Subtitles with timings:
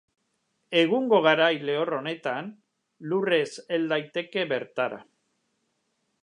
[0.79, 2.49] Egungo garai lehor honetan,
[3.11, 4.99] lurrez hel daiteke bertara.